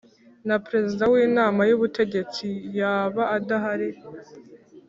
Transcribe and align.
na 0.47 0.55
Perezida 0.65 1.03
w 1.11 1.15
Inama 1.27 1.61
y 1.69 1.73
Ubutegetsi 1.77 2.47
yaba 2.79 3.23
adahari 3.37 3.89